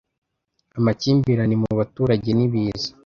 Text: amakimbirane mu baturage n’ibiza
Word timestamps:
amakimbirane 0.77 1.55
mu 1.61 1.67
baturage 1.79 2.29
n’ibiza 2.33 2.89